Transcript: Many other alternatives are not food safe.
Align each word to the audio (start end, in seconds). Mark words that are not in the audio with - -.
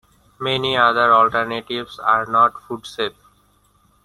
Many 0.39 0.75
other 0.77 1.13
alternatives 1.13 1.99
are 1.99 2.25
not 2.25 2.59
food 2.63 2.87
safe. 2.87 3.13